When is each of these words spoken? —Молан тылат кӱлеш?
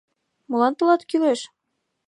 —Молан 0.49 0.73
тылат 0.77 1.01
кӱлеш? 1.09 1.39